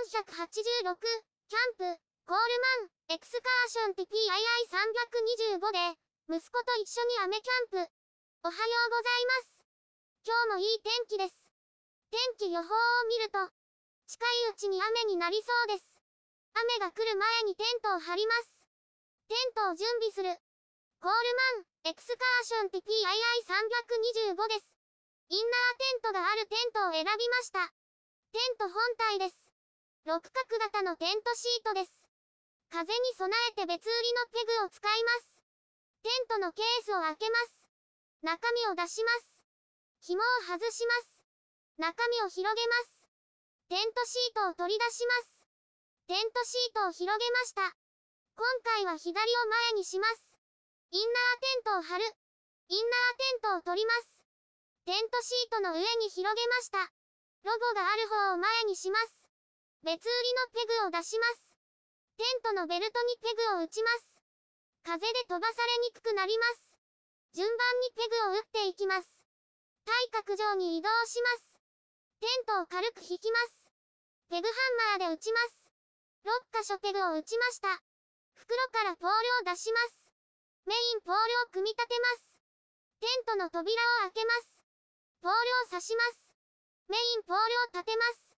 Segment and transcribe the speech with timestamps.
[0.00, 0.96] 486、
[1.52, 2.56] キャンプ、コール
[2.88, 6.00] マン、エクスカーション TPII325 で、
[6.32, 7.92] 息子と一緒に雨キャンプ。
[8.44, 9.60] おはようございます。
[10.24, 11.36] 今日もいい天気です。
[12.08, 12.72] 天気予報を
[13.12, 13.44] 見ると、
[14.08, 16.00] 近いうちに雨になりそうです。
[16.56, 18.64] 雨が来る前にテントを張ります。
[19.28, 20.32] テントを準備する。
[21.04, 24.72] コールマン、エクスカーション TPII325 です。
[25.28, 27.68] インナーテントがあるテントを選びました。
[28.32, 29.49] テント本体です。
[30.08, 31.92] 六角型のテントシートです。
[32.72, 32.88] 風に
[33.20, 35.44] 備えて別売りのペグを使います。
[36.00, 37.68] テントのケースを開けます。
[38.24, 39.44] 中身を出します。
[40.00, 41.20] 紐を外します。
[41.76, 43.04] 中身を広げます。
[43.68, 45.44] テントシートを取り出します。
[46.08, 47.68] テントシートを広げました。
[48.40, 50.40] 今回は左を前にします。
[50.96, 52.08] インナーテントを貼る。
[52.72, 54.24] インナーテントを取ります。
[54.88, 56.88] テントシートの上に広げました。
[57.44, 59.19] ロゴがある方を前にします。
[59.82, 61.56] 別売りのペグを出します。
[62.20, 64.20] テントのベルトにペグを打ちます。
[64.84, 66.76] 風で飛ばされにくくなります。
[67.32, 69.08] 順番にペグを打っていきます。
[69.88, 71.56] 対角上に移動します。
[72.20, 73.72] テントを軽く引きます。
[74.28, 74.52] ペグハ
[74.98, 75.72] ンマーで打ちます。
[76.28, 77.80] 6箇所ペグを打ちました。
[78.34, 80.12] 袋からポールを出します。
[80.66, 82.36] メインポールを組み立てます。
[83.00, 84.60] テントの扉を開けます。
[85.22, 86.36] ポールを刺します。
[86.88, 88.29] メインポールを立てます。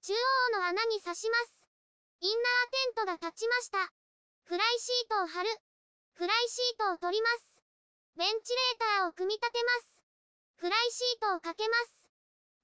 [0.00, 1.68] 中央の穴に刺します。
[2.20, 3.92] インナーテントが立ちました。
[4.44, 5.50] フライシートを貼る。
[6.16, 7.60] フライシートを取ります。
[8.16, 10.00] ベンチレーターを組み立てます。
[10.56, 12.08] フライシートをかけます。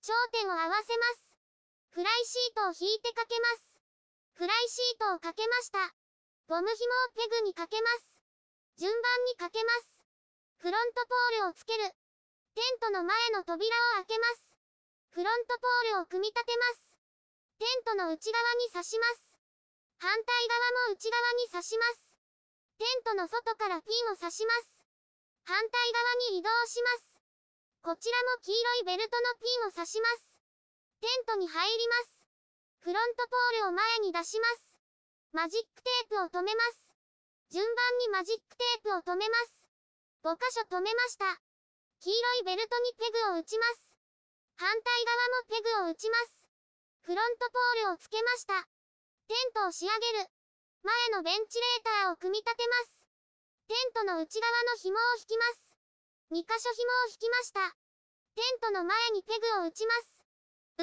[0.00, 1.36] 頂点を合わせます。
[1.92, 3.80] フライシートを引いてかけます。
[4.32, 5.92] フライシートをかけました。
[6.48, 8.16] ゴム紐をペグにかけます。
[8.80, 10.04] 順番にかけます。
[10.56, 11.84] フロントポールをつける。
[12.56, 13.68] テントの前の扉
[14.00, 14.56] を開けます。
[15.10, 16.95] フロントポールを組み立てます。
[17.58, 19.38] テントの内側に刺します。
[19.98, 22.16] 反対側も内側に刺します。
[22.76, 24.84] テントの外からピンを刺します。
[25.44, 27.16] 反対側に移動します。
[27.80, 30.36] こちらも黄色いベルトのピンを刺します。
[31.00, 32.26] テントに入ります。
[32.80, 34.76] フロントポールを前に出します。
[35.32, 36.92] マジックテープを留めます。
[37.48, 39.68] 順番にマジックテープを留めます。
[40.24, 41.40] 5箇所留めました。
[42.00, 43.96] 黄色いベルトにペグを打ちます。
[44.56, 46.45] 反対側もペグを打ちます。
[47.06, 48.66] フロントポールをつけました。
[49.30, 50.26] テントを仕上げる。
[50.82, 53.06] 前のベンチレーターを組み立てます。
[53.70, 55.78] テントの内側の紐を引きます。
[56.34, 57.62] 2箇所紐を引きました。
[58.34, 60.26] テントの前にペグを打ちます。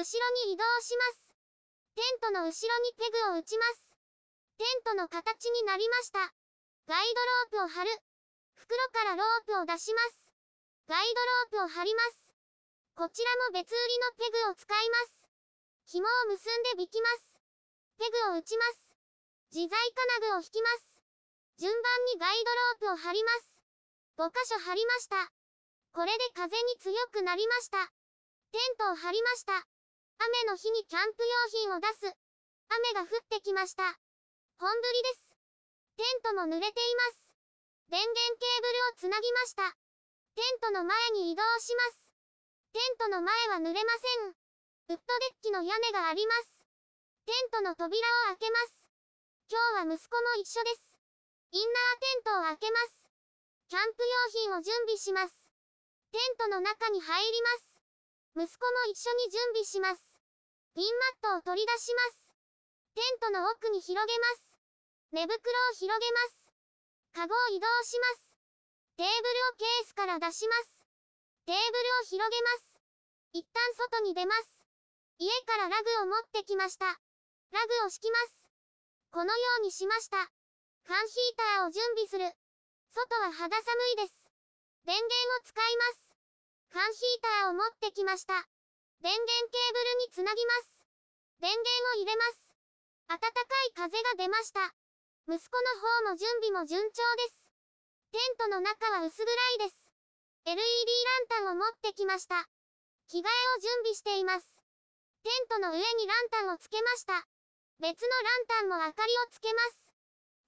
[0.00, 1.36] ろに移動します。
[1.92, 3.92] テントの後ろにペグを打ちます。
[4.56, 6.32] テントの形になりました。
[6.88, 7.06] ガイ
[7.52, 7.92] ドロープを貼る。
[8.56, 10.32] 袋からロープを出します。
[10.88, 11.04] ガイ
[11.52, 12.32] ドロープを貼ります。
[12.96, 15.23] こちらも別売りのペグを使います。
[15.86, 17.38] 紐を結んで引きます。
[17.98, 18.96] ペグを打ちます。
[19.52, 19.78] 自在
[20.18, 20.94] 金具を引きます。
[21.58, 22.44] 順番にガイ
[22.80, 23.60] ドロープを張ります。
[24.18, 25.30] 5箇所張りました。
[25.92, 27.78] これで風に強くなりました。
[28.50, 29.52] テントを張りました。
[30.18, 32.16] 雨の日にキャンプ用品を出す。
[32.70, 33.84] 雨が降ってきました。
[34.58, 35.36] 本降りです。
[35.96, 37.34] テントも濡れています。
[37.90, 39.76] 電源ケーブルをつなぎました。
[40.34, 42.10] テントの前に移動します。
[42.72, 43.92] テントの前は濡れま
[44.24, 44.43] せん。
[44.84, 46.60] ウッドデッキの屋根があります。
[47.24, 48.84] テントの扉を開けます。
[49.48, 51.00] 今日は息子も一緒です。
[51.56, 53.08] インナーテントを開けます。
[53.72, 55.32] キャンプ用品を準備します。
[56.12, 57.42] テントの中に入り
[58.36, 58.44] ます。
[58.44, 60.04] 息子も一緒に準備します。
[60.76, 60.92] ピン
[61.24, 62.36] マットを取り出します。
[62.92, 64.52] テントの奥に広げます。
[65.16, 65.40] 寝袋を
[65.80, 66.52] 広げます。
[67.16, 68.36] カゴを移動します。
[69.00, 70.84] テーブルをケースから出します。
[71.48, 72.80] テーブルを広げます。
[73.32, 74.63] 一旦外に出ます。
[75.18, 76.86] 家からラグを持ってきました。
[76.86, 78.50] ラグを敷きます。
[79.10, 80.18] このようにしました。
[80.82, 82.26] ファンヒーターを準備する。
[82.90, 83.62] 外は肌寒
[83.94, 84.30] いです。
[84.84, 85.06] 電源
[85.38, 86.14] を使います。
[86.68, 88.34] ファンヒーターを持ってきました。
[89.02, 90.82] 電源ケーブルにつなぎます。
[91.40, 92.54] 電源を入れます。
[93.06, 94.74] 暖かい風が出ました。
[95.30, 97.50] 息子の方も準備も順調です。
[98.12, 99.92] テントの中は薄暗いです。
[100.44, 102.48] LED ランタンを持ってきました。
[103.08, 104.53] 着替えを準備しています。
[105.24, 107.24] テントの上にランタンをつけました。
[107.80, 109.88] 別のランタンも明かりをつけます。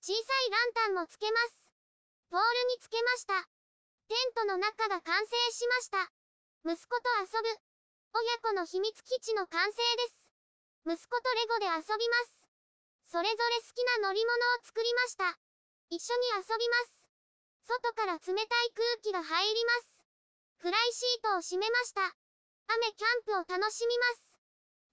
[0.05, 1.73] 小さいランタンもつけます。
[2.29, 3.49] ポールにつけました。
[4.05, 6.13] テントの中が完成しました。
[6.69, 7.49] 息子と遊ぶ。
[8.21, 10.29] 親子の秘密基地の完成です。
[10.85, 12.45] 息子とレゴで遊びます。
[13.09, 15.41] それぞれ好きな乗り物を作りました。
[15.89, 17.09] 一緒に遊びます。
[17.65, 20.05] 外から冷たい空気が入ります。
[20.61, 22.13] フライシートを閉めました。
[22.69, 24.26] 雨キャンプを楽しみます。